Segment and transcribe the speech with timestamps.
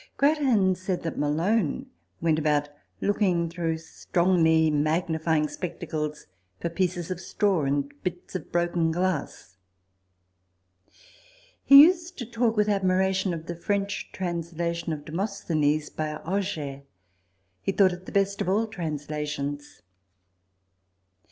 [0.17, 1.85] TABLE TALK OF SAMUEL ROGERS 129 Grattan said that Malone
[2.21, 2.69] went about,
[3.01, 6.25] looking, through strongly magnifying spectacles,
[6.59, 9.57] for pieces of straw and bits of broken glass.
[11.63, 16.81] He used to talk with admiration of the French translation of Demosthenes by Auger:
[17.61, 19.83] he thought it the best of all translations.